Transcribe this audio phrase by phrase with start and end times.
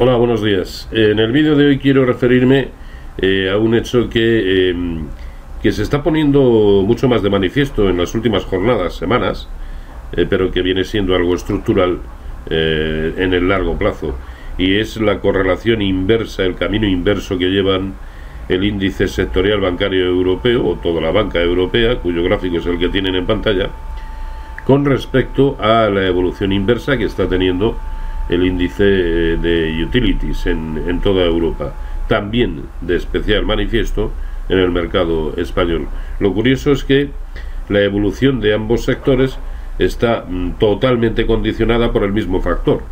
[0.00, 0.88] Hola, buenos días.
[0.92, 2.68] En el vídeo de hoy quiero referirme
[3.20, 5.06] eh, a un hecho que, em,
[5.60, 9.48] que se está poniendo mucho más de manifiesto en las últimas jornadas, semanas,
[10.12, 11.98] eh, pero que viene siendo algo estructural
[12.48, 14.14] eh, en el largo plazo,
[14.56, 17.94] y es la correlación inversa, el camino inverso que llevan
[18.48, 22.88] el índice sectorial bancario europeo, o toda la banca europea, cuyo gráfico es el que
[22.88, 23.70] tienen en pantalla,
[24.64, 27.76] con respecto a la evolución inversa que está teniendo
[28.28, 31.74] el índice eh, de utilities en, toda Europa,
[32.08, 34.12] también de especial manifiesto
[34.48, 35.88] en el mercado español.
[36.20, 37.10] Lo curioso es que
[37.68, 39.38] la evolución de ambos sectores
[39.78, 42.82] está mm, totalmente condicionada por el mismo factor,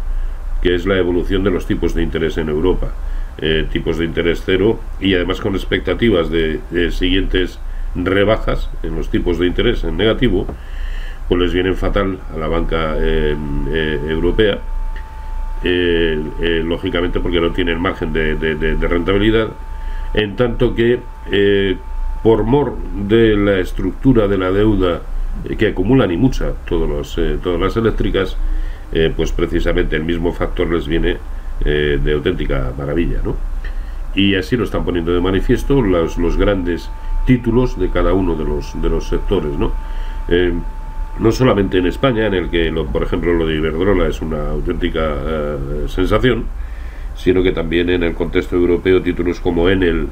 [0.63, 2.93] que es la evolución de los tipos de interés en Europa.
[3.39, 6.59] Eh, tipos de interés cero y además con expectativas de,
[6.91, 7.59] siguientes
[7.95, 10.47] rebajas en los tipos de interés en negativo,
[11.29, 13.37] pues les vienen fatal a la banca eh,
[14.09, 14.59] europea
[15.65, 19.49] eh, eh, lógicamente porque no tienen margen de, rentabilidad,
[20.15, 21.77] en tanto que eh,
[22.23, 25.03] por mor de la estructura de la deuda
[25.59, 27.19] que acumulan y mucha todas
[27.61, 28.37] las eléctricas,
[29.17, 31.19] pues precisamente el mismo factor les viene
[31.61, 33.37] de auténtica maravilla, ¿no?
[34.15, 36.91] Y así lo están poniendo de manifiesto los, los grandes
[37.27, 39.73] títulos de cada uno de los, de los sectores, ¿no?
[41.19, 45.15] No solamente en España, en el que, por ejemplo, lo de Iberdrola es una auténtica
[45.27, 45.57] eh,
[45.89, 46.45] sensación,
[47.17, 50.09] sino que también en el contexto europeo títulos como Enel,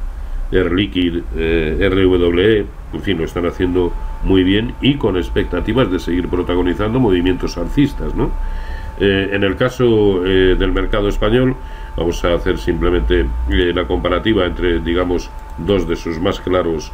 [0.50, 5.98] Air Liquid, eh, RWE, en fin, lo están haciendo muy bien y con expectativas de
[5.98, 8.30] seguir protagonizando movimientos alcistas, ¿no?
[9.00, 11.56] Eh, en el caso del mercado español,
[11.96, 16.92] vamos a hacer simplemente la comparativa entre, digamos, dos de sus más claros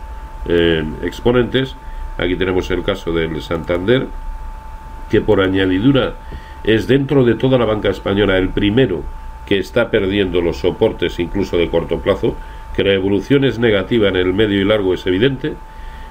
[1.02, 1.76] exponentes
[2.20, 4.06] Aquí tenemos el caso del Santander,
[5.10, 6.16] que por añadidura
[6.64, 9.02] es dentro de toda la banca española el primero
[9.46, 12.36] que está perdiendo los soportes incluso de corto plazo,
[12.76, 15.54] que la evolución es negativa en el medio y largo es evidente,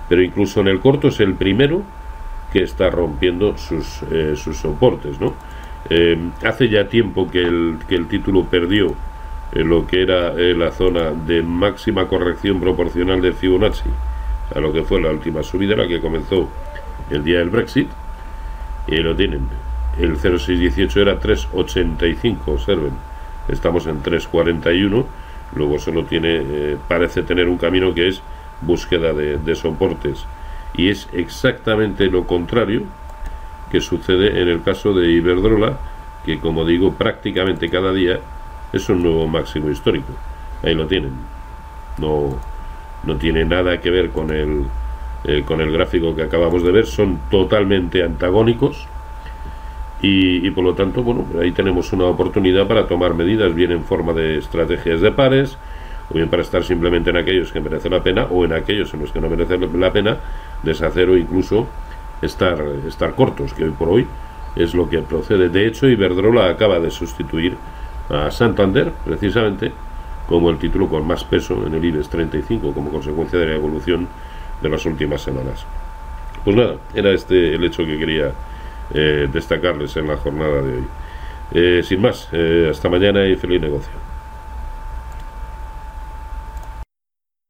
[0.09, 1.83] pero incluso en el corto es el primero
[2.51, 5.21] que está rompiendo sus, eh, sus soportes.
[5.21, 5.35] ¿no?
[5.91, 8.95] Eh, hace ya tiempo que el, que el título perdió
[9.53, 13.89] eh, lo que era la zona de máxima corrección proporcional de Fibonacci
[14.53, 16.49] a lo que fue la última subida, la que comenzó
[17.09, 17.89] el día del Brexit,
[18.87, 19.47] y lo tienen.
[19.99, 22.93] El 0618 era 385, observen.
[23.47, 25.05] Estamos en 341,
[25.55, 28.21] luego solo tiene, eh, parece tener un camino que es
[28.61, 30.25] búsqueda de, de soportes.
[30.73, 32.83] Y es exactamente lo contrario
[33.71, 35.77] que sucede en el caso de Iberdrola,
[36.25, 38.19] que como digo, prácticamente cada día
[38.71, 40.13] es un nuevo máximo histórico.
[40.63, 41.13] Ahí lo tienen.
[41.97, 42.37] No,
[43.03, 44.65] no tiene nada que ver con el,
[45.23, 48.87] eh, con el gráfico que acabamos de ver, son totalmente antagónicos
[50.01, 54.13] y, por lo tanto, bueno, ahí tenemos una oportunidad para tomar medidas, bien en forma
[54.13, 55.57] de estrategias de pares,
[56.09, 59.01] o bien para estar simplemente en aquellos que merecen la pena, o en aquellos en
[59.01, 60.17] los que no merecen la pena,
[60.63, 61.67] deshacer o incluso
[62.21, 64.07] estar, estar cortos, que hoy por hoy
[64.55, 65.49] es lo que procede.
[65.49, 67.57] De hecho, Iberdrola acaba de sustituir
[68.09, 69.73] a Santander, precisamente,
[70.29, 74.07] como el título con más peso en el IBEX 35 como consecuencia de la evolución
[74.61, 75.65] de las últimas semanas.
[76.45, 78.31] Pues nada, era este el hecho que quería
[78.93, 80.83] eh, destacarles en la jornada de hoy.
[81.51, 84.08] Eh, sin más, eh, hasta mañana y feliz negocio.